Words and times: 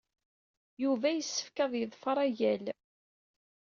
Yuba 0.83 1.07
yessefk 1.11 1.57
ad 1.65 1.73
yeḍfer 1.77 2.17
agal. 2.25 2.65